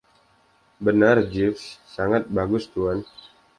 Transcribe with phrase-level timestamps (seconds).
[0.87, 3.05] "Benar, Jeeves." "Sangat bagus, tuan."